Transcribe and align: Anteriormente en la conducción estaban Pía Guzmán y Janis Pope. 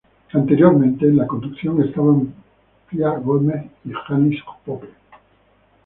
Anteriormente 0.33 1.05
en 1.05 1.17
la 1.17 1.27
conducción 1.27 1.79
estaban 1.83 2.33
Pía 2.89 3.09
Guzmán 3.17 3.69
y 3.85 3.91
Janis 4.07 4.41
Pope. 4.65 4.87